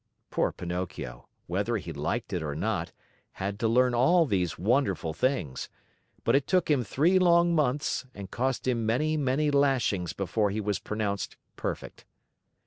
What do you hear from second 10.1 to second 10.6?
before he